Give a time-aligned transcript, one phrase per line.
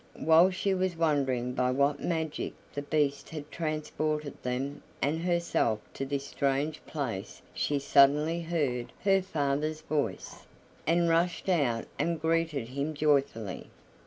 [0.17, 6.07] While she was wondering by what magic the Beast had transported them and herself to
[6.07, 10.47] this strange place she suddenly heard her father's voice,
[10.87, 13.67] and rushed out and greeted him joyfully.